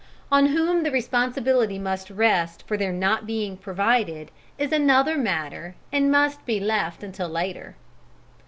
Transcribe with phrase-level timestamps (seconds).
[0.31, 6.09] On whom the responsibility must rest for their not being provided is another matter and
[6.11, 7.75] must be left until later.